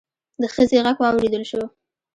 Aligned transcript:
د 0.41 0.43
ښځې 0.53 0.77
غږ 0.85 0.97
واوريدل 1.01 1.43
شو. 1.49 1.63